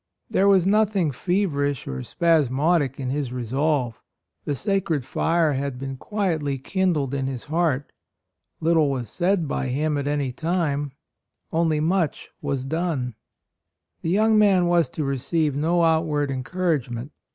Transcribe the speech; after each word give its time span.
There 0.31 0.47
was 0.47 0.65
nothing 0.65 1.11
feverish 1.11 1.85
or 1.87 2.01
60 2.01 2.01
A 2.01 2.01
ROYAL 2.01 2.03
SON 2.03 2.05
spasmodic 2.45 2.99
in 2.99 3.09
his 3.11 3.31
resolve: 3.31 4.01
the 4.45 4.55
sacred 4.55 5.05
fire 5.05 5.53
had 5.53 5.77
been 5.77 5.95
quietly 5.95 6.57
kindled 6.57 7.13
in 7.13 7.27
his 7.27 7.43
heart; 7.43 7.91
little 8.59 8.89
was 8.89 9.11
said 9.11 9.47
by 9.47 9.69
hirn 9.69 9.97
at 9.99 10.07
any 10.07 10.31
time, 10.31 10.93
only 11.53 11.79
much 11.79 12.31
was 12.41 12.65
done. 12.65 13.13
The 14.01 14.15
jroung 14.15 14.39
man 14.39 14.65
was 14.65 14.89
to 14.89 15.03
receive 15.03 15.55
no 15.55 15.83
outward 15.83 16.31
encouragement. 16.31 17.11